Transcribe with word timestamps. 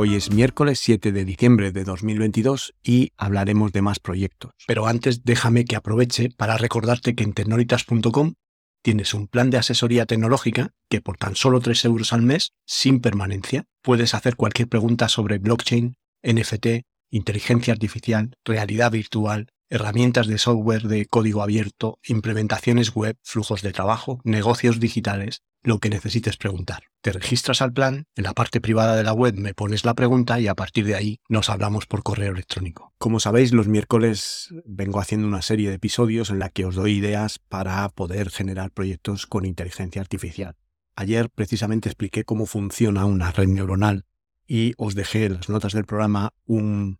Hoy 0.00 0.14
es 0.14 0.30
miércoles 0.30 0.78
7 0.78 1.10
de 1.10 1.24
diciembre 1.24 1.72
de 1.72 1.82
2022 1.82 2.72
y 2.84 3.10
hablaremos 3.16 3.72
de 3.72 3.82
más 3.82 3.98
proyectos. 3.98 4.52
Pero 4.68 4.86
antes 4.86 5.24
déjame 5.24 5.64
que 5.64 5.74
aproveche 5.74 6.30
para 6.30 6.56
recordarte 6.56 7.16
que 7.16 7.24
en 7.24 7.32
tecnolitas.com 7.32 8.34
tienes 8.80 9.12
un 9.12 9.26
plan 9.26 9.50
de 9.50 9.56
asesoría 9.56 10.06
tecnológica 10.06 10.70
que 10.88 11.00
por 11.00 11.16
tan 11.16 11.34
solo 11.34 11.58
3 11.58 11.86
euros 11.86 12.12
al 12.12 12.22
mes, 12.22 12.52
sin 12.64 13.00
permanencia, 13.00 13.64
puedes 13.82 14.14
hacer 14.14 14.36
cualquier 14.36 14.68
pregunta 14.68 15.08
sobre 15.08 15.38
blockchain, 15.38 15.96
NFT, 16.22 16.84
inteligencia 17.10 17.72
artificial, 17.72 18.36
realidad 18.44 18.92
virtual, 18.92 19.48
herramientas 19.68 20.28
de 20.28 20.38
software 20.38 20.82
de 20.82 21.06
código 21.06 21.42
abierto, 21.42 21.98
implementaciones 22.06 22.94
web, 22.94 23.16
flujos 23.24 23.62
de 23.62 23.72
trabajo, 23.72 24.20
negocios 24.22 24.78
digitales, 24.78 25.42
lo 25.62 25.78
que 25.78 25.90
necesites 25.90 26.36
preguntar. 26.36 26.84
Te 27.00 27.12
registras 27.12 27.62
al 27.62 27.72
plan, 27.72 28.06
en 28.16 28.24
la 28.24 28.34
parte 28.34 28.60
privada 28.60 28.96
de 28.96 29.04
la 29.04 29.12
web 29.12 29.34
me 29.36 29.54
pones 29.54 29.84
la 29.84 29.94
pregunta 29.94 30.40
y 30.40 30.48
a 30.48 30.54
partir 30.54 30.84
de 30.86 30.94
ahí 30.94 31.20
nos 31.28 31.50
hablamos 31.50 31.86
por 31.86 32.02
correo 32.02 32.32
electrónico. 32.32 32.92
Como 32.98 33.20
sabéis, 33.20 33.52
los 33.52 33.68
miércoles 33.68 34.48
vengo 34.64 35.00
haciendo 35.00 35.26
una 35.26 35.42
serie 35.42 35.68
de 35.68 35.76
episodios 35.76 36.30
en 36.30 36.38
la 36.38 36.48
que 36.48 36.64
os 36.64 36.74
doy 36.74 36.92
ideas 36.92 37.38
para 37.38 37.88
poder 37.88 38.30
generar 38.30 38.70
proyectos 38.70 39.26
con 39.26 39.44
inteligencia 39.44 40.00
artificial. 40.00 40.56
Ayer 40.96 41.30
precisamente 41.30 41.88
expliqué 41.88 42.24
cómo 42.24 42.46
funciona 42.46 43.04
una 43.04 43.30
red 43.30 43.46
neuronal 43.46 44.04
y 44.46 44.74
os 44.78 44.94
dejé 44.94 45.26
en 45.26 45.34
las 45.34 45.48
notas 45.48 45.72
del 45.72 45.84
programa 45.84 46.32
un 46.44 46.98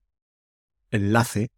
enlace, 0.90 1.50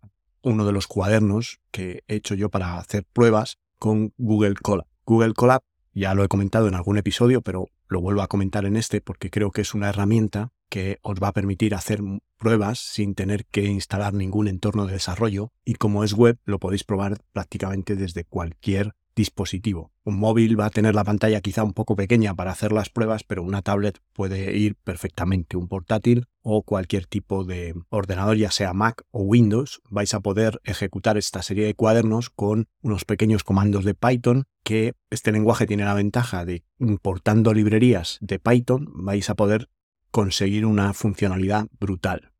uno 0.42 0.64
de 0.64 0.72
los 0.72 0.86
cuadernos 0.86 1.60
que 1.70 2.02
he 2.08 2.14
hecho 2.14 2.34
yo 2.34 2.48
para 2.48 2.78
hacer 2.78 3.04
pruebas 3.12 3.58
con 3.78 4.14
Google 4.16 4.54
Colab. 4.54 4.86
Google 5.04 5.34
Colab 5.34 5.62
ya 5.92 6.14
lo 6.14 6.24
he 6.24 6.28
comentado 6.28 6.68
en 6.68 6.74
algún 6.74 6.98
episodio, 6.98 7.42
pero 7.42 7.68
lo 7.88 8.00
vuelvo 8.00 8.22
a 8.22 8.28
comentar 8.28 8.64
en 8.64 8.76
este 8.76 9.00
porque 9.00 9.30
creo 9.30 9.50
que 9.50 9.62
es 9.62 9.74
una 9.74 9.88
herramienta 9.88 10.52
que 10.68 10.98
os 11.02 11.20
va 11.20 11.28
a 11.28 11.32
permitir 11.32 11.74
hacer 11.74 12.00
pruebas 12.38 12.78
sin 12.78 13.14
tener 13.14 13.44
que 13.44 13.64
instalar 13.64 14.14
ningún 14.14 14.48
entorno 14.48 14.86
de 14.86 14.94
desarrollo. 14.94 15.52
Y 15.64 15.74
como 15.74 16.04
es 16.04 16.14
web 16.14 16.38
lo 16.44 16.58
podéis 16.58 16.84
probar 16.84 17.18
prácticamente 17.32 17.96
desde 17.96 18.24
cualquier 18.24 18.94
dispositivo. 19.20 19.92
Un 20.02 20.18
móvil 20.18 20.58
va 20.58 20.66
a 20.66 20.70
tener 20.70 20.94
la 20.94 21.04
pantalla 21.04 21.42
quizá 21.42 21.62
un 21.62 21.74
poco 21.74 21.94
pequeña 21.94 22.34
para 22.34 22.52
hacer 22.52 22.72
las 22.72 22.88
pruebas, 22.88 23.22
pero 23.22 23.42
una 23.42 23.60
tablet 23.60 24.00
puede 24.14 24.56
ir 24.56 24.76
perfectamente. 24.76 25.58
Un 25.58 25.68
portátil 25.68 26.26
o 26.42 26.62
cualquier 26.62 27.04
tipo 27.06 27.44
de 27.44 27.74
ordenador, 27.90 28.36
ya 28.38 28.50
sea 28.50 28.72
Mac 28.72 29.02
o 29.10 29.22
Windows, 29.22 29.82
vais 29.90 30.14
a 30.14 30.20
poder 30.20 30.60
ejecutar 30.64 31.18
esta 31.18 31.42
serie 31.42 31.66
de 31.66 31.74
cuadernos 31.74 32.30
con 32.30 32.66
unos 32.80 33.04
pequeños 33.04 33.44
comandos 33.44 33.84
de 33.84 33.94
Python 33.94 34.44
que 34.64 34.94
este 35.10 35.32
lenguaje 35.32 35.66
tiene 35.66 35.84
la 35.84 35.94
ventaja 35.94 36.44
de 36.44 36.64
importando 36.78 37.52
librerías 37.52 38.18
de 38.22 38.38
Python 38.38 38.88
vais 38.94 39.28
a 39.28 39.34
poder 39.34 39.68
conseguir 40.10 40.64
una 40.64 40.94
funcionalidad 40.94 41.66
brutal. 41.78 42.32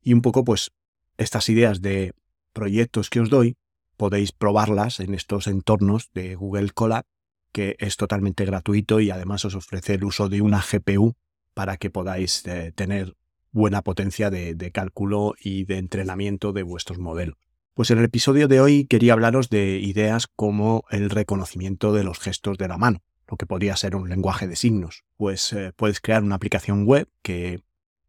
Y 0.00 0.12
un 0.12 0.22
poco 0.22 0.44
pues 0.44 0.70
estas 1.16 1.48
ideas 1.48 1.82
de 1.82 2.12
proyectos 2.52 3.10
que 3.10 3.20
os 3.20 3.30
doy 3.30 3.56
podéis 3.98 4.32
probarlas 4.32 5.00
en 5.00 5.12
estos 5.12 5.46
entornos 5.48 6.10
de 6.14 6.36
Google 6.36 6.70
Colab, 6.70 7.04
que 7.52 7.76
es 7.78 7.96
totalmente 7.96 8.46
gratuito 8.46 9.00
y 9.00 9.10
además 9.10 9.44
os 9.44 9.54
ofrece 9.54 9.94
el 9.94 10.04
uso 10.04 10.30
de 10.30 10.40
una 10.40 10.62
GPU 10.62 11.16
para 11.52 11.76
que 11.76 11.90
podáis 11.90 12.46
eh, 12.46 12.72
tener 12.74 13.16
buena 13.50 13.82
potencia 13.82 14.30
de, 14.30 14.70
cálculo 14.72 15.34
y 15.40 15.64
de 15.64 15.78
entrenamiento 15.78 16.52
de 16.52 16.62
vuestros 16.62 16.98
modelos. 16.98 17.36
Pues 17.74 17.90
en 17.90 17.98
el 17.98 18.04
episodio 18.04 18.48
de 18.48 18.60
hoy 18.60 18.86
quería 18.86 19.14
hablaros 19.14 19.50
de 19.50 19.78
ideas 19.80 20.26
como 20.26 20.84
el 20.90 21.10
reconocimiento 21.10 21.92
de 21.92 22.04
los 22.04 22.18
gestos 22.20 22.58
de 22.58 22.68
la 22.68 22.78
mano, 22.78 23.02
lo 23.26 23.36
que 23.36 23.46
podría 23.46 23.76
ser 23.76 23.96
un 23.96 24.08
lenguaje 24.08 24.46
de 24.46 24.56
signos. 24.56 25.04
Pues 25.16 25.52
eh, 25.52 25.72
puedes 25.74 26.00
crear 26.00 26.22
una 26.22 26.36
aplicación 26.36 26.84
web 26.86 27.08
que 27.22 27.62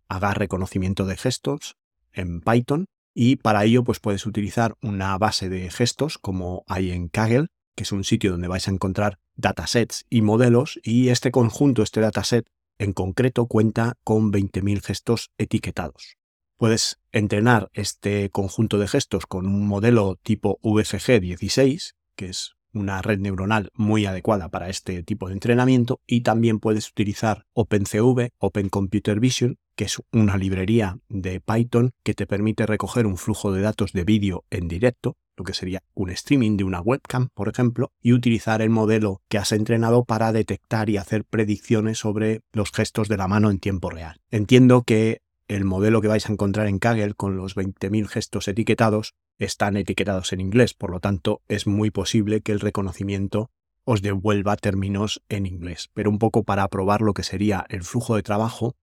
haga 0.07 0.33
reconocimiento 0.33 1.05
de 1.05 1.17
gestos 1.17 1.77
en 2.13 2.41
Python 2.41 2.87
y 3.21 3.35
para 3.35 3.65
ello 3.65 3.83
pues 3.83 3.99
puedes 3.99 4.25
utilizar 4.25 4.77
una 4.81 5.17
base 5.17 5.49
de 5.49 5.69
gestos 5.69 6.17
como 6.17 6.63
hay 6.67 6.91
en 6.91 7.09
Kaggle, 7.09 7.47
que 7.75 7.83
es 7.83 7.91
un 7.91 8.05
sitio 8.05 8.31
donde 8.31 8.47
vais 8.47 8.65
a 8.69 8.71
encontrar 8.71 9.19
datasets 9.35 10.05
y 10.09 10.21
modelos 10.21 10.79
y 10.83 11.09
este 11.09 11.29
conjunto, 11.29 11.83
este 11.83 11.99
dataset 11.99 12.47
en 12.77 12.93
concreto 12.93 13.47
cuenta 13.47 13.97
con 14.05 14.31
20.000 14.31 14.81
gestos 14.81 15.31
etiquetados. 15.37 16.15
Puedes 16.55 17.01
entrenar 17.11 17.69
este 17.73 18.29
conjunto 18.29 18.79
de 18.79 18.87
gestos 18.87 19.25
con 19.25 19.47
un 19.47 19.67
modelo 19.67 20.17
tipo 20.23 20.57
VFG 20.63 21.19
16, 21.19 21.97
que 22.15 22.29
es 22.29 22.53
una 22.71 23.01
red 23.01 23.19
neuronal 23.19 23.69
muy 23.73 24.05
adecuada 24.05 24.47
para 24.47 24.69
este 24.69 25.03
tipo 25.03 25.27
de 25.27 25.33
entrenamiento 25.33 25.99
y 26.07 26.21
también 26.21 26.59
puedes 26.59 26.89
utilizar 26.89 27.47
OpenCV, 27.51 28.29
Open 28.37 28.69
Computer 28.69 29.19
Vision, 29.19 29.57
que 29.79 29.85
es 29.85 30.01
una 30.11 30.35
librería 30.35 30.99
de 31.07 31.39
Python 31.39 31.93
que 32.03 32.13
te 32.13 32.27
permite 32.27 32.65
recoger 32.65 33.05
un 33.05 33.15
flujo 33.15 33.53
de 33.53 33.61
datos 33.61 33.93
de 33.93 34.03
vídeo 34.03 34.43
en 34.49 34.67
directo, 34.67 35.15
lo 35.37 35.45
que 35.45 35.53
sería 35.53 35.83
un 35.93 36.09
streaming 36.09 36.57
de 36.57 36.65
una 36.65 36.81
webcam, 36.81 37.29
por 37.33 37.47
ejemplo, 37.47 37.93
y 38.01 38.11
utilizar 38.11 38.61
el 38.61 38.71
modelo 38.71 39.21
que 39.29 39.37
has 39.37 39.53
entrenado 39.53 40.03
para 40.03 40.33
detectar 40.33 40.89
y 40.89 40.97
hacer 40.97 41.23
predicciones 41.23 41.97
sobre 41.97 42.41
los 42.51 42.73
gestos 42.73 43.07
de 43.07 43.15
la 43.15 43.29
mano 43.29 43.49
en 43.49 43.59
tiempo 43.59 43.89
real. 43.89 44.19
Entiendo 44.31 44.83
que 44.83 45.21
el 45.47 45.63
modelo 45.63 46.01
que 46.01 46.09
vais 46.09 46.27
a 46.27 46.33
encontrar 46.33 46.67
en 46.67 46.79
Kaggle 46.79 47.13
con 47.13 47.37
los 47.37 47.55
20.000 47.55 48.05
gestos 48.07 48.49
etiquetados 48.49 49.13
están 49.37 49.77
etiquetados 49.77 50.33
en 50.33 50.41
inglés, 50.41 50.73
por 50.73 50.91
lo 50.91 50.99
tanto 50.99 51.41
es 51.47 51.67
muy 51.67 51.89
posible 51.89 52.41
que 52.41 52.51
el 52.51 52.59
reconocimiento 52.59 53.49
os 53.85 54.01
devuelva 54.01 54.57
términos 54.57 55.21
en 55.29 55.45
inglés. 55.45 55.89
Pero 55.93 56.09
un 56.09 56.19
poco 56.19 56.43
para 56.43 56.67
probar 56.67 56.99
lo 56.99 57.13
que 57.13 57.23
sería 57.23 57.65
el 57.69 57.83
flujo 57.83 58.17
de 58.17 58.23
trabajo, 58.23 58.75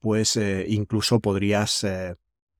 pues 0.00 0.36
eh, 0.36 0.66
incluso 0.68 1.20
podrías 1.20 1.84
eh, 1.84 2.16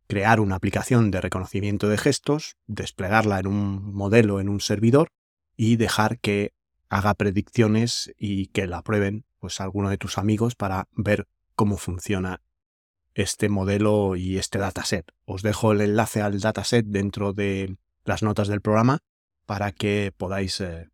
crear 0.06 0.40
una 0.40 0.56
aplicación 0.56 1.10
de 1.10 1.20
reconocimiento 1.20 1.88
de 1.88 1.98
gestos, 1.98 2.56
desplegarla 2.66 3.40
en 3.40 3.46
un 3.46 3.94
modelo, 3.94 4.40
en 4.40 4.48
un 4.48 4.60
servidor 4.60 5.08
y 5.56 5.76
dejar 5.76 6.18
que 6.20 6.52
haga 6.88 7.14
predicciones 7.14 8.12
y 8.18 8.46
que 8.48 8.66
la 8.66 8.82
prueben 8.82 9.24
pues 9.38 9.60
alguno 9.60 9.88
de 9.88 9.98
tus 9.98 10.18
amigos 10.18 10.54
para 10.54 10.88
ver 10.92 11.26
cómo 11.54 11.76
funciona 11.76 12.42
este 13.14 13.48
modelo 13.48 14.16
y 14.16 14.38
este 14.38 14.58
dataset. 14.58 15.10
Os 15.24 15.42
dejo 15.42 15.72
el 15.72 15.80
enlace 15.80 16.22
al 16.22 16.40
dataset 16.40 16.86
dentro 16.86 17.32
de 17.32 17.76
las 18.04 18.22
notas 18.22 18.48
del 18.48 18.60
programa 18.60 18.98
para 19.46 19.72
que 19.72 20.12
podáis 20.16 20.60
eh, 20.60 20.88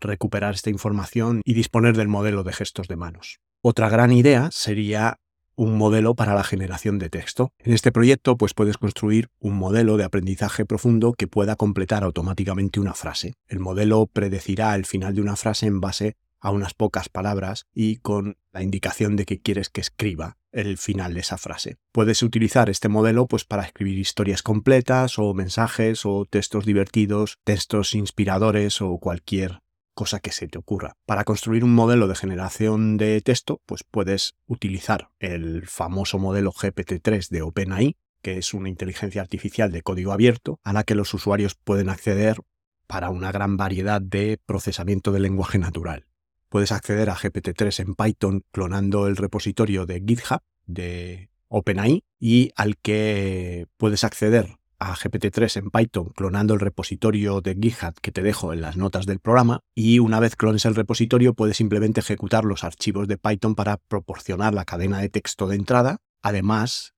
recuperar 0.00 0.54
esta 0.54 0.70
información 0.70 1.40
y 1.44 1.54
disponer 1.54 1.96
del 1.96 2.08
modelo 2.08 2.42
de 2.42 2.52
gestos 2.52 2.88
de 2.88 2.96
manos. 2.96 3.40
Otra 3.62 3.88
gran 3.88 4.12
idea 4.12 4.50
sería 4.50 5.20
un 5.54 5.76
modelo 5.76 6.14
para 6.14 6.34
la 6.34 6.44
generación 6.44 6.98
de 6.98 7.10
texto. 7.10 7.52
En 7.58 7.72
este 7.72 7.92
proyecto 7.92 8.36
pues 8.36 8.54
puedes 8.54 8.78
construir 8.78 9.28
un 9.38 9.54
modelo 9.54 9.96
de 9.96 10.04
aprendizaje 10.04 10.64
profundo 10.64 11.12
que 11.12 11.28
pueda 11.28 11.56
completar 11.56 12.04
automáticamente 12.04 12.80
una 12.80 12.94
frase. 12.94 13.34
El 13.46 13.60
modelo 13.60 14.06
predecirá 14.06 14.74
el 14.74 14.86
final 14.86 15.14
de 15.14 15.22
una 15.22 15.36
frase 15.36 15.66
en 15.66 15.80
base 15.80 16.16
a 16.40 16.50
unas 16.50 16.74
pocas 16.74 17.08
palabras 17.08 17.66
y 17.72 17.96
con 17.96 18.36
la 18.52 18.62
indicación 18.62 19.16
de 19.16 19.24
que 19.24 19.40
quieres 19.40 19.70
que 19.70 19.80
escriba 19.80 20.36
el 20.50 20.76
final 20.76 21.14
de 21.14 21.20
esa 21.20 21.38
frase. 21.38 21.76
Puedes 21.92 22.22
utilizar 22.22 22.68
este 22.68 22.88
modelo 22.88 23.26
pues 23.26 23.44
para 23.44 23.62
escribir 23.62 23.98
historias 23.98 24.42
completas 24.42 25.18
o 25.18 25.32
mensajes 25.34 26.04
o 26.04 26.26
textos 26.28 26.66
divertidos, 26.66 27.38
textos 27.44 27.94
inspiradores 27.94 28.82
o 28.82 28.98
cualquier 28.98 29.60
cosa 29.94 30.20
que 30.20 30.32
se 30.32 30.48
te 30.48 30.58
ocurra. 30.58 30.96
Para 31.06 31.24
construir 31.24 31.64
un 31.64 31.74
modelo 31.74 32.08
de 32.08 32.14
generación 32.14 32.96
de 32.96 33.20
texto, 33.20 33.60
pues 33.66 33.84
puedes 33.84 34.34
utilizar 34.46 35.10
el 35.18 35.66
famoso 35.66 36.18
modelo 36.18 36.52
GPT-3 36.52 37.28
de 37.28 37.42
OpenAI, 37.42 37.96
que 38.22 38.38
es 38.38 38.54
una 38.54 38.68
inteligencia 38.68 39.20
artificial 39.20 39.72
de 39.72 39.82
código 39.82 40.12
abierto 40.12 40.60
a 40.62 40.72
la 40.72 40.84
que 40.84 40.94
los 40.94 41.12
usuarios 41.12 41.54
pueden 41.54 41.88
acceder 41.88 42.38
para 42.86 43.10
una 43.10 43.32
gran 43.32 43.56
variedad 43.56 44.00
de 44.00 44.38
procesamiento 44.44 45.12
de 45.12 45.20
lenguaje 45.20 45.58
natural. 45.58 46.06
Puedes 46.48 46.72
acceder 46.72 47.08
a 47.10 47.16
GPT-3 47.16 47.80
en 47.80 47.94
Python 47.94 48.44
clonando 48.52 49.06
el 49.06 49.16
repositorio 49.16 49.86
de 49.86 50.02
GitHub 50.06 50.40
de 50.66 51.30
OpenAI 51.48 52.04
y 52.18 52.50
al 52.56 52.76
que 52.76 53.66
puedes 53.76 54.04
acceder 54.04 54.58
a 54.82 54.94
GPT-3 54.94 55.58
en 55.58 55.70
Python 55.70 56.10
clonando 56.14 56.54
el 56.54 56.60
repositorio 56.60 57.40
de 57.40 57.54
GitHub 57.54 57.94
que 58.00 58.12
te 58.12 58.22
dejo 58.22 58.52
en 58.52 58.60
las 58.60 58.76
notas 58.76 59.06
del 59.06 59.20
programa 59.20 59.60
y 59.74 59.98
una 59.98 60.20
vez 60.20 60.36
clones 60.36 60.64
el 60.64 60.74
repositorio 60.74 61.34
puedes 61.34 61.56
simplemente 61.56 62.00
ejecutar 62.00 62.44
los 62.44 62.64
archivos 62.64 63.08
de 63.08 63.18
Python 63.18 63.54
para 63.54 63.76
proporcionar 63.76 64.54
la 64.54 64.64
cadena 64.64 64.98
de 64.98 65.08
texto 65.08 65.46
de 65.46 65.56
entrada. 65.56 65.98
Además, 66.22 66.94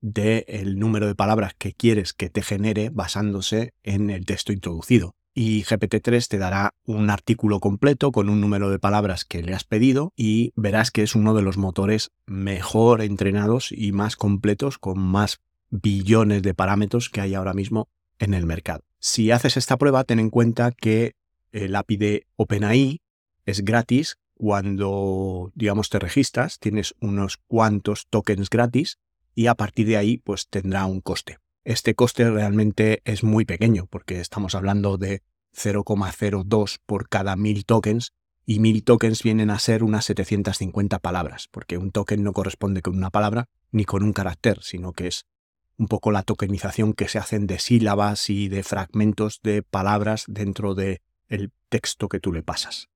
del 0.00 0.78
número 0.78 1.06
de 1.06 1.14
palabras 1.14 1.54
que 1.56 1.72
quieres 1.72 2.12
que 2.12 2.28
te 2.28 2.42
genere 2.42 2.90
basándose 2.90 3.72
en 3.82 4.10
el 4.10 4.26
texto 4.26 4.52
introducido. 4.52 5.14
Y 5.36 5.64
GPT-3 5.64 6.28
te 6.28 6.38
dará 6.38 6.74
un 6.84 7.10
artículo 7.10 7.58
completo 7.58 8.12
con 8.12 8.28
un 8.28 8.40
número 8.40 8.70
de 8.70 8.78
palabras 8.78 9.24
que 9.24 9.42
le 9.42 9.54
has 9.54 9.64
pedido 9.64 10.12
y 10.14 10.52
verás 10.54 10.90
que 10.90 11.02
es 11.02 11.14
uno 11.14 11.34
de 11.34 11.42
los 11.42 11.56
motores 11.56 12.12
mejor 12.26 13.02
entrenados 13.02 13.72
y 13.72 13.92
más 13.92 14.14
completos 14.14 14.78
con 14.78 15.00
más 15.00 15.40
billones 15.82 16.42
de 16.42 16.54
parámetros 16.54 17.10
que 17.10 17.20
hay 17.20 17.34
ahora 17.34 17.52
mismo 17.52 17.88
en 18.18 18.34
el 18.34 18.46
mercado. 18.46 18.84
Si 19.00 19.30
haces 19.30 19.56
esta 19.56 19.76
prueba, 19.76 20.04
ten 20.04 20.20
en 20.20 20.30
cuenta 20.30 20.70
que 20.70 21.16
el 21.52 21.74
API 21.74 21.96
de 21.96 22.26
OpenAI 22.36 23.00
es 23.44 23.64
gratis 23.64 24.16
cuando, 24.34 25.52
digamos, 25.54 25.90
te 25.90 25.98
registras, 25.98 26.58
tienes 26.58 26.94
unos 27.00 27.38
cuantos 27.46 28.06
tokens 28.08 28.50
gratis 28.50 28.98
y 29.34 29.46
a 29.46 29.54
partir 29.54 29.86
de 29.86 29.96
ahí 29.96 30.18
pues 30.18 30.48
tendrá 30.48 30.86
un 30.86 31.00
coste. 31.00 31.38
Este 31.64 31.94
coste 31.94 32.30
realmente 32.30 33.00
es 33.04 33.24
muy 33.24 33.44
pequeño 33.44 33.86
porque 33.86 34.20
estamos 34.20 34.54
hablando 34.54 34.96
de 34.96 35.22
0,02 35.56 36.78
por 36.86 37.08
cada 37.08 37.36
1000 37.36 37.64
tokens 37.64 38.12
y 38.46 38.60
1000 38.60 38.84
tokens 38.84 39.22
vienen 39.22 39.50
a 39.50 39.58
ser 39.58 39.82
unas 39.82 40.04
750 40.04 40.98
palabras, 40.98 41.48
porque 41.50 41.78
un 41.78 41.90
token 41.90 42.22
no 42.22 42.32
corresponde 42.32 42.82
con 42.82 42.96
una 42.96 43.10
palabra 43.10 43.48
ni 43.70 43.84
con 43.84 44.02
un 44.02 44.12
carácter, 44.12 44.58
sino 44.62 44.92
que 44.92 45.06
es 45.08 45.24
un 45.76 45.88
poco 45.88 46.10
la 46.10 46.22
tokenización 46.22 46.92
que 46.92 47.08
se 47.08 47.18
hacen 47.18 47.46
de 47.46 47.58
sílabas 47.58 48.30
y 48.30 48.48
de 48.48 48.62
fragmentos 48.62 49.40
de 49.42 49.62
palabras 49.62 50.24
dentro 50.28 50.74
del 50.74 51.00
el 51.28 51.52
texto 51.68 52.08
que 52.08 52.20
tú 52.20 52.32
le 52.32 52.42
pasas. 52.42 52.88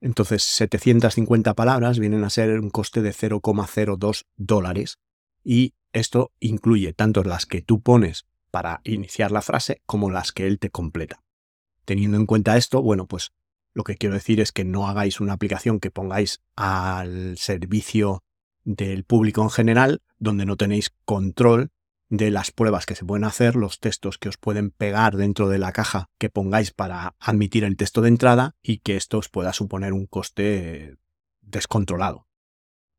Entonces, 0.00 0.42
750 0.42 1.54
palabras 1.54 1.98
vienen 1.98 2.24
a 2.24 2.30
ser 2.30 2.58
un 2.58 2.70
coste 2.70 3.02
de 3.02 3.12
0,02 3.12 4.24
dólares 4.36 4.98
y 5.44 5.74
esto 5.92 6.32
incluye 6.40 6.92
tanto 6.92 7.22
las 7.22 7.46
que 7.46 7.62
tú 7.62 7.82
pones 7.82 8.26
para 8.50 8.80
iniciar 8.84 9.30
la 9.30 9.42
frase 9.42 9.82
como 9.86 10.10
las 10.10 10.32
que 10.32 10.46
él 10.46 10.58
te 10.58 10.70
completa. 10.70 11.22
Teniendo 11.84 12.16
en 12.16 12.26
cuenta 12.26 12.56
esto, 12.56 12.82
bueno, 12.82 13.06
pues 13.06 13.32
lo 13.74 13.84
que 13.84 13.96
quiero 13.96 14.14
decir 14.14 14.40
es 14.40 14.52
que 14.52 14.64
no 14.64 14.88
hagáis 14.88 15.20
una 15.20 15.34
aplicación 15.34 15.80
que 15.80 15.90
pongáis 15.90 16.42
al 16.56 17.38
servicio 17.38 18.22
del 18.64 19.04
público 19.04 19.42
en 19.42 19.50
general, 19.50 20.02
donde 20.18 20.46
no 20.46 20.56
tenéis 20.56 20.92
control 21.04 21.70
de 22.12 22.30
las 22.30 22.50
pruebas 22.50 22.84
que 22.84 22.94
se 22.94 23.06
pueden 23.06 23.24
hacer, 23.24 23.56
los 23.56 23.80
textos 23.80 24.18
que 24.18 24.28
os 24.28 24.36
pueden 24.36 24.70
pegar 24.70 25.16
dentro 25.16 25.48
de 25.48 25.56
la 25.56 25.72
caja 25.72 26.10
que 26.18 26.28
pongáis 26.28 26.70
para 26.70 27.16
admitir 27.18 27.64
el 27.64 27.78
texto 27.78 28.02
de 28.02 28.08
entrada 28.08 28.54
y 28.62 28.78
que 28.80 28.96
esto 28.96 29.16
os 29.16 29.30
pueda 29.30 29.54
suponer 29.54 29.94
un 29.94 30.04
coste 30.04 30.98
descontrolado. 31.40 32.26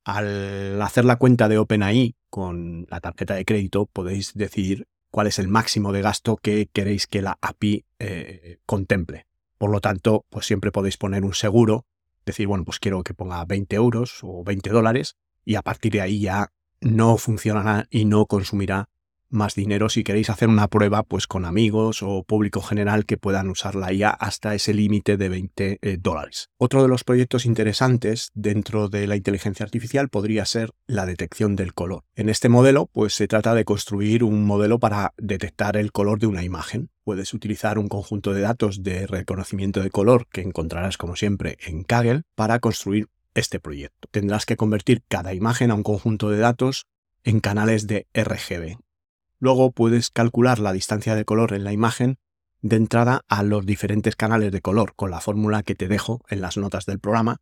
Al 0.03 0.81
hacer 0.81 1.05
la 1.05 1.17
cuenta 1.17 1.47
de 1.47 1.59
OpenAI 1.59 2.15
con 2.31 2.87
la 2.89 3.01
tarjeta 3.01 3.35
de 3.35 3.45
crédito 3.45 3.85
podéis 3.85 4.33
decidir 4.33 4.87
cuál 5.11 5.27
es 5.27 5.37
el 5.37 5.47
máximo 5.47 5.93
de 5.93 6.01
gasto 6.01 6.35
que 6.35 6.67
queréis 6.73 7.05
que 7.05 7.21
la 7.21 7.37
API 7.39 7.85
eh, 7.99 8.57
contemple. 8.65 9.27
Por 9.59 9.69
lo 9.69 9.79
tanto, 9.79 10.25
pues 10.31 10.47
siempre 10.47 10.71
podéis 10.71 10.97
poner 10.97 11.23
un 11.23 11.35
seguro, 11.35 11.85
decir, 12.25 12.47
bueno, 12.47 12.65
pues 12.65 12.79
quiero 12.79 13.03
que 13.03 13.13
ponga 13.13 13.45
20 13.45 13.75
euros 13.75 14.21
o 14.23 14.43
20 14.43 14.71
dólares 14.71 15.17
y 15.45 15.53
a 15.53 15.61
partir 15.61 15.91
de 15.91 16.01
ahí 16.01 16.19
ya 16.19 16.51
no 16.81 17.17
funcionará 17.17 17.85
y 17.91 18.05
no 18.05 18.25
consumirá 18.25 18.89
más 19.33 19.55
dinero 19.55 19.89
si 19.89 20.03
queréis 20.03 20.29
hacer 20.29 20.47
una 20.47 20.67
prueba 20.67 21.03
pues 21.03 21.27
con 21.27 21.45
amigos 21.45 22.03
o 22.03 22.23
público 22.23 22.61
general 22.61 23.05
que 23.05 23.17
puedan 23.17 23.49
usarla 23.49 23.91
ya 23.91 24.09
hasta 24.09 24.55
ese 24.55 24.73
límite 24.73 25.17
de 25.17 25.29
20 25.29 25.79
eh, 25.81 25.97
dólares. 25.99 26.49
Otro 26.57 26.81
de 26.81 26.87
los 26.87 27.03
proyectos 27.03 27.45
interesantes 27.45 28.31
dentro 28.33 28.89
de 28.89 29.07
la 29.07 29.15
inteligencia 29.15 29.63
artificial 29.63 30.09
podría 30.09 30.45
ser 30.45 30.71
la 30.87 31.05
detección 31.05 31.55
del 31.55 31.73
color. 31.73 32.03
En 32.15 32.29
este 32.29 32.49
modelo 32.49 32.89
pues 32.93 33.13
se 33.13 33.27
trata 33.27 33.55
de 33.55 33.65
construir 33.65 34.23
un 34.23 34.45
modelo 34.45 34.79
para 34.79 35.13
detectar 35.17 35.77
el 35.77 35.91
color 35.91 36.19
de 36.19 36.27
una 36.27 36.43
imagen. 36.43 36.89
Puedes 37.03 37.33
utilizar 37.33 37.79
un 37.79 37.89
conjunto 37.89 38.33
de 38.33 38.41
datos 38.41 38.83
de 38.83 39.07
reconocimiento 39.07 39.81
de 39.81 39.89
color 39.89 40.27
que 40.31 40.41
encontrarás 40.41 40.97
como 40.97 41.15
siempre 41.15 41.57
en 41.65 41.83
Kaggle 41.83 42.21
para 42.35 42.59
construir 42.59 43.07
este 43.33 43.59
proyecto. 43.59 44.07
Tendrás 44.11 44.45
que 44.45 44.57
convertir 44.57 45.01
cada 45.07 45.33
imagen 45.33 45.71
a 45.71 45.75
un 45.75 45.83
conjunto 45.83 46.29
de 46.29 46.37
datos 46.37 46.85
en 47.23 47.39
canales 47.39 47.87
de 47.87 48.07
RGB, 48.13 48.77
Luego 49.43 49.73
puedes 49.73 50.09
calcular 50.09 50.59
la 50.59 50.71
distancia 50.71 51.15
de 51.15 51.25
color 51.25 51.51
en 51.51 51.65
la 51.65 51.73
imagen 51.73 52.17
de 52.61 52.77
entrada 52.77 53.25
a 53.27 53.43
los 53.43 53.65
diferentes 53.65 54.15
canales 54.15 54.53
de 54.53 54.61
color 54.61 54.93
con 54.95 55.11
la 55.11 55.19
fórmula 55.19 55.63
que 55.63 55.75
te 55.75 55.89
dejo 55.89 56.21
en 56.29 56.39
las 56.39 56.55
notas 56.55 56.85
del 56.85 57.01
programa. 57.01 57.41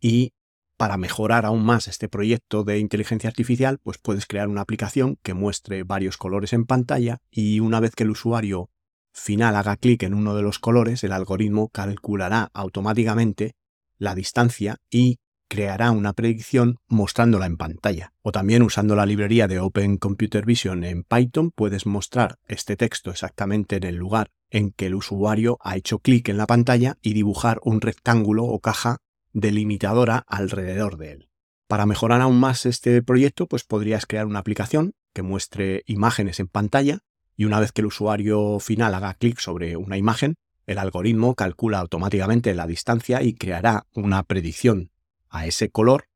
Y 0.00 0.32
para 0.76 0.96
mejorar 0.96 1.46
aún 1.46 1.64
más 1.64 1.86
este 1.86 2.08
proyecto 2.08 2.64
de 2.64 2.80
inteligencia 2.80 3.28
artificial, 3.28 3.78
pues 3.80 3.98
puedes 3.98 4.26
crear 4.26 4.48
una 4.48 4.62
aplicación 4.62 5.20
que 5.22 5.34
muestre 5.34 5.84
varios 5.84 6.16
colores 6.16 6.52
en 6.52 6.66
pantalla 6.66 7.18
y 7.30 7.60
una 7.60 7.78
vez 7.78 7.94
que 7.94 8.02
el 8.02 8.10
usuario 8.10 8.68
final 9.12 9.54
haga 9.54 9.76
clic 9.76 10.02
en 10.02 10.14
uno 10.14 10.34
de 10.34 10.42
los 10.42 10.58
colores, 10.58 11.04
el 11.04 11.12
algoritmo 11.12 11.68
calculará 11.68 12.50
automáticamente 12.54 13.54
la 13.98 14.16
distancia 14.16 14.78
y 14.90 15.20
creará 15.48 15.90
una 15.90 16.12
predicción 16.12 16.78
mostrándola 16.88 17.46
en 17.46 17.56
pantalla. 17.56 18.12
O 18.22 18.32
también 18.32 18.62
usando 18.62 18.96
la 18.96 19.06
librería 19.06 19.48
de 19.48 19.60
Open 19.60 19.96
Computer 19.96 20.44
Vision 20.44 20.84
en 20.84 21.04
Python 21.04 21.50
puedes 21.50 21.86
mostrar 21.86 22.38
este 22.46 22.76
texto 22.76 23.10
exactamente 23.10 23.76
en 23.76 23.84
el 23.84 23.96
lugar 23.96 24.30
en 24.50 24.70
que 24.70 24.86
el 24.86 24.94
usuario 24.94 25.58
ha 25.60 25.76
hecho 25.76 25.98
clic 25.98 26.28
en 26.28 26.36
la 26.36 26.46
pantalla 26.46 26.98
y 27.02 27.12
dibujar 27.12 27.60
un 27.62 27.80
rectángulo 27.80 28.44
o 28.44 28.60
caja 28.60 28.98
delimitadora 29.32 30.24
alrededor 30.26 30.96
de 30.96 31.12
él. 31.12 31.28
Para 31.68 31.86
mejorar 31.86 32.20
aún 32.20 32.38
más 32.38 32.64
este 32.64 33.02
proyecto, 33.02 33.46
pues 33.46 33.64
podrías 33.64 34.06
crear 34.06 34.26
una 34.26 34.38
aplicación 34.38 34.94
que 35.12 35.22
muestre 35.22 35.82
imágenes 35.86 36.38
en 36.40 36.48
pantalla 36.48 37.00
y 37.36 37.44
una 37.44 37.60
vez 37.60 37.72
que 37.72 37.80
el 37.80 37.86
usuario 37.86 38.60
final 38.60 38.94
haga 38.94 39.14
clic 39.14 39.40
sobre 39.40 39.76
una 39.76 39.96
imagen, 39.96 40.36
el 40.66 40.78
algoritmo 40.78 41.34
calcula 41.34 41.78
automáticamente 41.78 42.54
la 42.54 42.66
distancia 42.66 43.22
y 43.22 43.34
creará 43.34 43.86
una 43.94 44.22
predicción 44.22 44.90
a 45.30 45.46
ese 45.46 45.70
color 45.70 46.08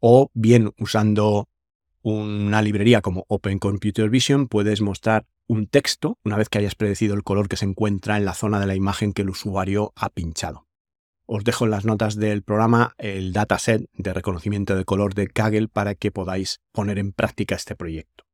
o 0.00 0.30
bien 0.34 0.72
usando 0.78 1.48
una 2.02 2.62
librería 2.62 3.00
como 3.02 3.24
Open 3.28 3.58
Computer 3.58 4.08
Vision 4.08 4.48
puedes 4.48 4.80
mostrar 4.80 5.26
un 5.46 5.66
texto 5.66 6.18
una 6.24 6.36
vez 6.36 6.48
que 6.48 6.58
hayas 6.58 6.74
predecido 6.74 7.14
el 7.14 7.22
color 7.22 7.48
que 7.48 7.56
se 7.56 7.64
encuentra 7.64 8.16
en 8.16 8.24
la 8.24 8.34
zona 8.34 8.60
de 8.60 8.66
la 8.66 8.74
imagen 8.74 9.12
que 9.12 9.22
el 9.22 9.30
usuario 9.30 9.92
ha 9.96 10.10
pinchado. 10.10 10.66
Os 11.26 11.44
dejo 11.44 11.64
en 11.64 11.72
las 11.72 11.84
notas 11.84 12.16
del 12.16 12.42
programa 12.42 12.94
el 12.96 13.32
dataset 13.32 13.86
de 13.92 14.14
reconocimiento 14.14 14.76
de 14.76 14.84
color 14.84 15.14
de 15.14 15.28
Kaggle 15.28 15.68
para 15.68 15.94
que 15.94 16.10
podáis 16.10 16.60
poner 16.72 16.98
en 16.98 17.12
práctica 17.12 17.54
este 17.54 17.76
proyecto. 17.76 18.24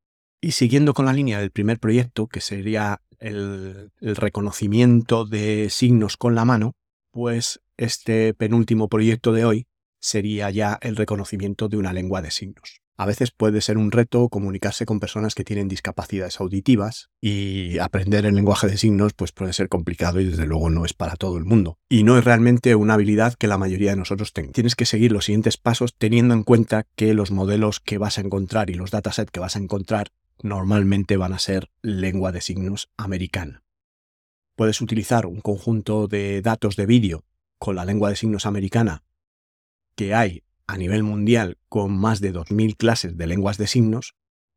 Y 0.40 0.52
siguiendo 0.52 0.94
con 0.94 1.06
la 1.06 1.12
línea 1.12 1.40
del 1.40 1.50
primer 1.50 1.80
proyecto, 1.80 2.28
que 2.28 2.40
sería 2.40 3.00
el, 3.18 3.90
el 4.00 4.16
reconocimiento 4.16 5.24
de 5.24 5.70
signos 5.70 6.16
con 6.16 6.34
la 6.34 6.44
mano, 6.44 6.74
pues 7.10 7.60
este 7.76 8.34
penúltimo 8.34 8.88
proyecto 8.88 9.32
de 9.32 9.44
hoy 9.44 9.66
sería 10.04 10.50
ya 10.50 10.78
el 10.82 10.96
reconocimiento 10.96 11.68
de 11.68 11.78
una 11.78 11.94
lengua 11.94 12.20
de 12.20 12.30
signos. 12.30 12.82
A 12.96 13.06
veces 13.06 13.30
puede 13.30 13.62
ser 13.62 13.78
un 13.78 13.90
reto 13.90 14.28
comunicarse 14.28 14.84
con 14.84 15.00
personas 15.00 15.34
que 15.34 15.44
tienen 15.44 15.66
discapacidades 15.66 16.38
auditivas 16.40 17.08
y 17.22 17.78
aprender 17.78 18.26
el 18.26 18.34
lenguaje 18.34 18.68
de 18.68 18.76
signos 18.76 19.14
pues 19.14 19.32
puede 19.32 19.54
ser 19.54 19.70
complicado 19.70 20.20
y 20.20 20.26
desde 20.26 20.46
luego 20.46 20.68
no 20.68 20.84
es 20.84 20.92
para 20.92 21.16
todo 21.16 21.38
el 21.38 21.46
mundo. 21.46 21.78
Y 21.88 22.04
no 22.04 22.18
es 22.18 22.24
realmente 22.24 22.74
una 22.74 22.94
habilidad 22.94 23.34
que 23.34 23.48
la 23.48 23.56
mayoría 23.56 23.92
de 23.92 23.96
nosotros 23.96 24.34
tenga. 24.34 24.52
Tienes 24.52 24.76
que 24.76 24.84
seguir 24.84 25.10
los 25.10 25.24
siguientes 25.24 25.56
pasos 25.56 25.94
teniendo 25.96 26.34
en 26.34 26.44
cuenta 26.44 26.86
que 26.94 27.14
los 27.14 27.30
modelos 27.30 27.80
que 27.80 27.96
vas 27.96 28.18
a 28.18 28.20
encontrar 28.20 28.68
y 28.68 28.74
los 28.74 28.90
datasets 28.90 29.30
que 29.30 29.40
vas 29.40 29.56
a 29.56 29.60
encontrar 29.60 30.12
normalmente 30.42 31.16
van 31.16 31.32
a 31.32 31.38
ser 31.38 31.70
lengua 31.80 32.30
de 32.30 32.42
signos 32.42 32.90
americana. 32.98 33.64
Puedes 34.54 34.82
utilizar 34.82 35.24
un 35.24 35.40
conjunto 35.40 36.08
de 36.08 36.42
datos 36.42 36.76
de 36.76 36.84
vídeo 36.84 37.24
con 37.58 37.74
la 37.74 37.86
lengua 37.86 38.10
de 38.10 38.16
signos 38.16 38.44
americana 38.44 39.02
que 39.94 40.14
hay 40.14 40.42
a 40.66 40.76
nivel 40.76 41.02
mundial 41.02 41.58
con 41.68 41.96
más 41.96 42.20
de 42.20 42.32
2.000 42.32 42.76
clases 42.76 43.16
de 43.16 43.26
lenguas 43.26 43.58
de 43.58 43.66
signos 43.66 44.14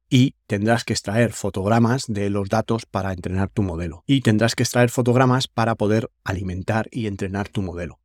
y 0.09 0.35
tendrás 0.47 0.85
que 0.85 0.93
extraer 0.93 1.33
fotogramas 1.33 2.05
de 2.07 2.29
los 2.29 2.49
datos 2.49 2.85
para 2.85 3.11
entrenar 3.11 3.49
tu 3.49 3.61
modelo. 3.61 4.03
Y 4.07 4.21
tendrás 4.21 4.55
que 4.55 4.63
extraer 4.63 4.89
fotogramas 4.89 5.47
para 5.47 5.75
poder 5.75 6.09
alimentar 6.23 6.87
y 6.91 7.07
entrenar 7.07 7.49
tu 7.49 7.61
modelo. 7.61 7.99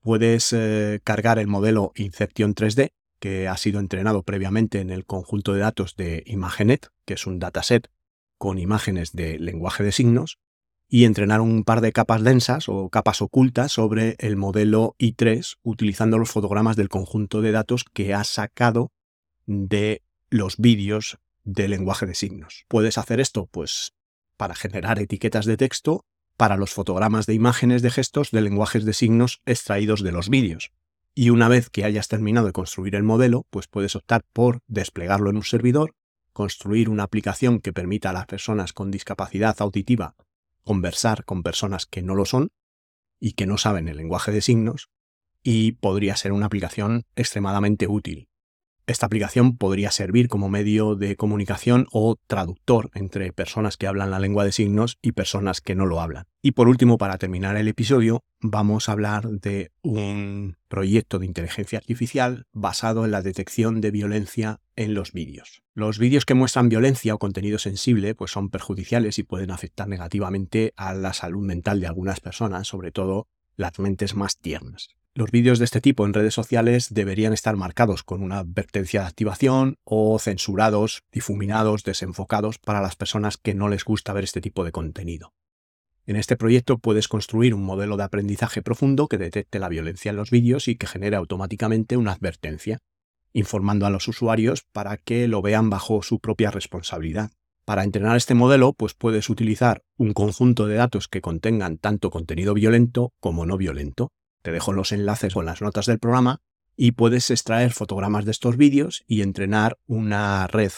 Puedes 0.00 0.52
eh, 0.54 1.00
cargar 1.04 1.38
el 1.38 1.46
modelo 1.46 1.92
Inception 1.94 2.54
3D, 2.54 2.92
que 3.18 3.48
ha 3.48 3.56
sido 3.58 3.80
entrenado 3.80 4.22
previamente 4.22 4.80
en 4.80 4.88
el 4.88 5.04
conjunto 5.04 5.52
de 5.52 5.60
datos 5.60 5.94
de 5.96 6.22
ImageNet, 6.26 6.88
que 7.04 7.14
es 7.14 7.26
un 7.26 7.38
dataset 7.38 7.88
con 8.38 8.58
imágenes 8.58 9.12
de 9.12 9.38
lenguaje 9.38 9.84
de 9.84 9.92
signos, 9.92 10.38
y 10.90 11.04
entrenar 11.04 11.40
un 11.40 11.62
par 11.62 11.80
de 11.80 11.92
capas 11.92 12.22
densas 12.22 12.68
o 12.68 12.90
capas 12.90 13.22
ocultas 13.22 13.70
sobre 13.70 14.16
el 14.18 14.36
modelo 14.36 14.96
i3 14.98 15.58
utilizando 15.62 16.18
los 16.18 16.30
fotogramas 16.30 16.74
del 16.74 16.88
conjunto 16.88 17.40
de 17.40 17.52
datos 17.52 17.84
que 17.84 18.12
has 18.12 18.26
sacado 18.26 18.90
de 19.46 20.02
los 20.30 20.56
vídeos 20.58 21.18
de 21.44 21.68
lenguaje 21.68 22.06
de 22.06 22.16
signos. 22.16 22.64
Puedes 22.66 22.98
hacer 22.98 23.20
esto 23.20 23.46
pues 23.46 23.92
para 24.36 24.56
generar 24.56 24.98
etiquetas 24.98 25.46
de 25.46 25.56
texto 25.56 26.04
para 26.36 26.56
los 26.56 26.72
fotogramas 26.72 27.26
de 27.26 27.34
imágenes 27.34 27.82
de 27.82 27.90
gestos 27.90 28.32
de 28.32 28.40
lenguajes 28.40 28.84
de 28.84 28.92
signos 28.92 29.42
extraídos 29.46 30.02
de 30.02 30.10
los 30.10 30.28
vídeos. 30.28 30.72
Y 31.14 31.30
una 31.30 31.48
vez 31.48 31.70
que 31.70 31.84
hayas 31.84 32.08
terminado 32.08 32.46
de 32.46 32.52
construir 32.52 32.96
el 32.96 33.04
modelo, 33.04 33.46
pues 33.50 33.68
puedes 33.68 33.94
optar 33.94 34.24
por 34.32 34.60
desplegarlo 34.66 35.30
en 35.30 35.36
un 35.36 35.44
servidor 35.44 35.94
construir 36.32 36.88
una 36.88 37.02
aplicación 37.02 37.60
que 37.60 37.72
permita 37.72 38.10
a 38.10 38.12
las 38.12 38.26
personas 38.26 38.72
con 38.72 38.90
discapacidad 38.90 39.56
auditiva 39.60 40.14
conversar 40.64 41.24
con 41.24 41.42
personas 41.42 41.86
que 41.86 42.02
no 42.02 42.14
lo 42.14 42.24
son 42.24 42.50
y 43.18 43.32
que 43.32 43.46
no 43.46 43.58
saben 43.58 43.88
el 43.88 43.98
lenguaje 43.98 44.32
de 44.32 44.40
signos, 44.40 44.88
y 45.42 45.72
podría 45.72 46.16
ser 46.16 46.32
una 46.32 46.46
aplicación 46.46 47.04
extremadamente 47.16 47.86
útil. 47.86 48.29
Esta 48.90 49.06
aplicación 49.06 49.56
podría 49.56 49.92
servir 49.92 50.26
como 50.26 50.48
medio 50.48 50.96
de 50.96 51.14
comunicación 51.14 51.86
o 51.92 52.16
traductor 52.26 52.90
entre 52.94 53.32
personas 53.32 53.76
que 53.76 53.86
hablan 53.86 54.10
la 54.10 54.18
lengua 54.18 54.44
de 54.44 54.50
signos 54.50 54.98
y 55.00 55.12
personas 55.12 55.60
que 55.60 55.76
no 55.76 55.86
lo 55.86 56.00
hablan. 56.00 56.26
Y 56.42 56.52
por 56.52 56.66
último, 56.66 56.98
para 56.98 57.16
terminar 57.16 57.56
el 57.56 57.68
episodio, 57.68 58.24
vamos 58.40 58.88
a 58.88 58.92
hablar 58.92 59.28
de 59.28 59.70
un 59.82 60.56
proyecto 60.66 61.20
de 61.20 61.26
inteligencia 61.26 61.78
artificial 61.78 62.46
basado 62.52 63.04
en 63.04 63.12
la 63.12 63.22
detección 63.22 63.80
de 63.80 63.92
violencia 63.92 64.58
en 64.74 64.94
los 64.94 65.12
vídeos. 65.12 65.62
Los 65.72 66.00
vídeos 66.00 66.24
que 66.24 66.34
muestran 66.34 66.68
violencia 66.68 67.14
o 67.14 67.18
contenido 67.20 67.60
sensible 67.60 68.16
pues 68.16 68.32
son 68.32 68.50
perjudiciales 68.50 69.20
y 69.20 69.22
pueden 69.22 69.52
afectar 69.52 69.86
negativamente 69.86 70.72
a 70.76 70.94
la 70.94 71.12
salud 71.12 71.46
mental 71.46 71.78
de 71.78 71.86
algunas 71.86 72.18
personas, 72.18 72.66
sobre 72.66 72.90
todo 72.90 73.28
las 73.60 73.78
mentes 73.78 74.14
más 74.14 74.38
tiernas. 74.38 74.88
Los 75.14 75.30
vídeos 75.30 75.58
de 75.58 75.64
este 75.64 75.80
tipo 75.80 76.06
en 76.06 76.14
redes 76.14 76.34
sociales 76.34 76.94
deberían 76.94 77.32
estar 77.32 77.56
marcados 77.56 78.02
con 78.02 78.22
una 78.22 78.38
advertencia 78.38 79.00
de 79.00 79.06
activación 79.08 79.76
o 79.84 80.18
censurados, 80.18 81.02
difuminados, 81.12 81.84
desenfocados 81.84 82.58
para 82.58 82.80
las 82.80 82.96
personas 82.96 83.36
que 83.36 83.54
no 83.54 83.68
les 83.68 83.84
gusta 83.84 84.12
ver 84.12 84.24
este 84.24 84.40
tipo 84.40 84.64
de 84.64 84.72
contenido. 84.72 85.34
En 86.06 86.16
este 86.16 86.36
proyecto 86.36 86.78
puedes 86.78 87.08
construir 87.08 87.54
un 87.54 87.62
modelo 87.62 87.96
de 87.96 88.04
aprendizaje 88.04 88.62
profundo 88.62 89.08
que 89.08 89.18
detecte 89.18 89.58
la 89.58 89.68
violencia 89.68 90.10
en 90.10 90.16
los 90.16 90.30
vídeos 90.30 90.66
y 90.68 90.76
que 90.76 90.86
genere 90.86 91.16
automáticamente 91.16 91.96
una 91.96 92.12
advertencia, 92.12 92.78
informando 93.32 93.84
a 93.86 93.90
los 93.90 94.08
usuarios 94.08 94.64
para 94.72 94.96
que 94.96 95.28
lo 95.28 95.42
vean 95.42 95.70
bajo 95.70 96.02
su 96.02 96.18
propia 96.18 96.50
responsabilidad. 96.50 97.30
Para 97.64 97.84
entrenar 97.84 98.16
este 98.16 98.34
modelo, 98.34 98.72
pues 98.72 98.94
puedes 98.94 99.30
utilizar 99.30 99.82
un 99.96 100.12
conjunto 100.12 100.66
de 100.66 100.76
datos 100.76 101.08
que 101.08 101.20
contengan 101.20 101.78
tanto 101.78 102.10
contenido 102.10 102.54
violento 102.54 103.12
como 103.20 103.46
no 103.46 103.56
violento, 103.56 104.12
te 104.42 104.52
dejo 104.52 104.72
los 104.72 104.92
enlaces 104.92 105.36
o 105.36 105.42
las 105.42 105.60
notas 105.60 105.86
del 105.86 105.98
programa 105.98 106.40
y 106.76 106.92
puedes 106.92 107.30
extraer 107.30 107.72
fotogramas 107.72 108.24
de 108.24 108.30
estos 108.30 108.56
vídeos 108.56 109.04
y 109.06 109.22
entrenar 109.22 109.78
una 109.86 110.46
red 110.46 110.72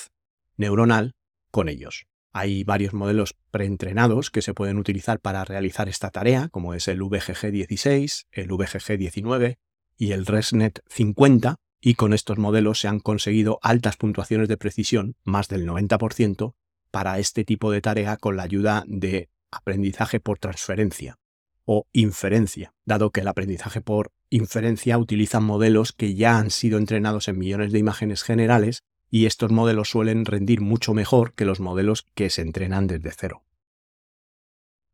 neuronal 0.56 1.14
con 1.50 1.68
ellos. 1.68 2.06
Hay 2.32 2.64
varios 2.64 2.94
modelos 2.94 3.36
preentrenados 3.50 4.30
que 4.30 4.42
se 4.42 4.54
pueden 4.54 4.78
utilizar 4.78 5.20
para 5.20 5.44
realizar 5.44 5.88
esta 5.88 6.10
tarea, 6.10 6.48
como 6.48 6.74
es 6.74 6.88
el 6.88 7.00
VGG16, 7.00 8.24
el 8.32 8.48
VGG19 8.48 9.58
y 9.96 10.12
el 10.12 10.26
ResNet 10.26 10.80
50, 10.88 11.56
y 11.80 11.94
con 11.94 12.14
estos 12.14 12.38
modelos 12.38 12.80
se 12.80 12.88
han 12.88 13.00
conseguido 13.00 13.58
altas 13.62 13.96
puntuaciones 13.96 14.48
de 14.48 14.56
precisión, 14.56 15.14
más 15.24 15.48
del 15.48 15.66
90%, 15.66 16.54
para 16.92 17.18
este 17.18 17.44
tipo 17.44 17.72
de 17.72 17.80
tarea 17.80 18.16
con 18.16 18.36
la 18.36 18.44
ayuda 18.44 18.84
de 18.86 19.28
aprendizaje 19.50 20.20
por 20.20 20.38
transferencia 20.38 21.18
o 21.64 21.86
inferencia, 21.92 22.74
dado 22.84 23.10
que 23.10 23.20
el 23.20 23.28
aprendizaje 23.28 23.80
por 23.80 24.12
inferencia 24.30 24.98
utiliza 24.98 25.40
modelos 25.40 25.92
que 25.92 26.14
ya 26.14 26.38
han 26.38 26.50
sido 26.50 26.78
entrenados 26.78 27.28
en 27.28 27.38
millones 27.38 27.72
de 27.72 27.78
imágenes 27.78 28.22
generales 28.22 28.82
y 29.10 29.26
estos 29.26 29.50
modelos 29.50 29.90
suelen 29.90 30.24
rendir 30.24 30.60
mucho 30.60 30.94
mejor 30.94 31.34
que 31.34 31.44
los 31.44 31.60
modelos 31.60 32.06
que 32.14 32.30
se 32.30 32.42
entrenan 32.42 32.86
desde 32.86 33.10
cero. 33.10 33.44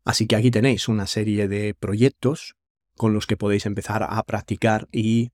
Así 0.05 0.27
que 0.27 0.37
aquí 0.37 0.51
tenéis 0.51 0.89
una 0.89 1.07
serie 1.07 1.49
de 1.49 1.75
proyectos 1.75 2.57
con 2.97 3.13
los 3.15 3.27
que 3.27 3.37
podéis 3.37 3.67
empezar 3.67 4.03
a 4.03 4.23
practicar 4.25 4.89
y 4.93 5.31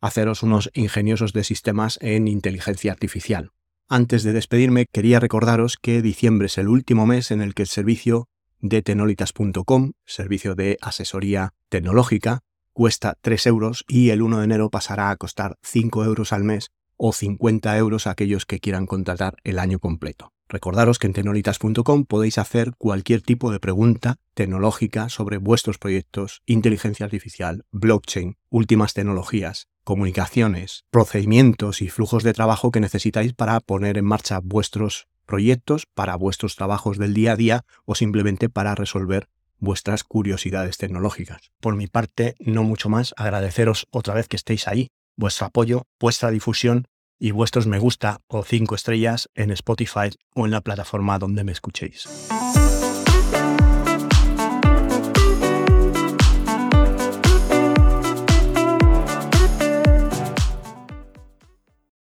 haceros 0.00 0.42
unos 0.42 0.70
ingeniosos 0.74 1.32
de 1.32 1.44
sistemas 1.44 1.98
en 2.02 2.28
inteligencia 2.28 2.92
artificial. 2.92 3.52
Antes 3.88 4.24
de 4.24 4.32
despedirme, 4.32 4.86
quería 4.92 5.20
recordaros 5.20 5.76
que 5.80 6.02
diciembre 6.02 6.46
es 6.46 6.58
el 6.58 6.66
último 6.66 7.06
mes 7.06 7.30
en 7.30 7.40
el 7.40 7.54
que 7.54 7.62
el 7.62 7.68
servicio 7.68 8.28
de 8.58 8.82
tenolitas.com, 8.82 9.92
servicio 10.04 10.56
de 10.56 10.76
asesoría 10.82 11.54
tecnológica, 11.68 12.40
cuesta 12.72 13.16
3 13.20 13.46
euros 13.46 13.84
y 13.86 14.10
el 14.10 14.22
1 14.22 14.38
de 14.38 14.44
enero 14.44 14.70
pasará 14.70 15.10
a 15.10 15.16
costar 15.16 15.56
5 15.62 16.04
euros 16.04 16.32
al 16.32 16.42
mes 16.42 16.72
o 16.96 17.12
50 17.12 17.78
euros 17.78 18.08
a 18.08 18.10
aquellos 18.10 18.44
que 18.44 18.58
quieran 18.58 18.86
contratar 18.86 19.36
el 19.44 19.60
año 19.60 19.78
completo. 19.78 20.32
Recordaros 20.48 20.98
que 20.98 21.06
en 21.06 21.12
tenolitas.com 21.12 22.06
podéis 22.06 22.38
hacer 22.38 22.72
cualquier 22.78 23.22
tipo 23.22 23.52
de 23.52 23.60
pregunta 23.60 24.16
tecnológica 24.34 25.08
sobre 25.10 25.38
vuestros 25.38 25.78
proyectos, 25.78 26.42
inteligencia 26.44 27.04
artificial, 27.04 27.64
blockchain, 27.70 28.36
últimas 28.50 28.94
tecnologías, 28.94 29.68
comunicaciones, 29.86 30.84
procedimientos 30.90 31.80
y 31.80 31.88
flujos 31.88 32.24
de 32.24 32.32
trabajo 32.32 32.72
que 32.72 32.80
necesitáis 32.80 33.32
para 33.34 33.60
poner 33.60 33.96
en 33.98 34.04
marcha 34.04 34.40
vuestros 34.42 35.06
proyectos 35.26 35.86
para 35.94 36.16
vuestros 36.16 36.56
trabajos 36.56 36.98
del 36.98 37.14
día 37.14 37.32
a 37.32 37.36
día 37.36 37.64
o 37.84 37.94
simplemente 37.94 38.48
para 38.48 38.74
resolver 38.74 39.28
vuestras 39.58 40.02
curiosidades 40.02 40.76
tecnológicas. 40.76 41.52
Por 41.60 41.76
mi 41.76 41.86
parte, 41.86 42.34
no 42.40 42.64
mucho 42.64 42.88
más, 42.88 43.14
agradeceros 43.16 43.86
otra 43.92 44.12
vez 44.12 44.26
que 44.26 44.36
estéis 44.36 44.66
ahí, 44.66 44.88
vuestro 45.16 45.46
apoyo, 45.46 45.84
vuestra 46.00 46.32
difusión 46.32 46.88
y 47.20 47.30
vuestros 47.30 47.68
me 47.68 47.78
gusta 47.78 48.20
o 48.26 48.42
cinco 48.42 48.74
estrellas 48.74 49.28
en 49.36 49.52
Spotify 49.52 50.10
o 50.34 50.46
en 50.46 50.50
la 50.50 50.62
plataforma 50.62 51.20
donde 51.20 51.44
me 51.44 51.52
escuchéis. 51.52 52.08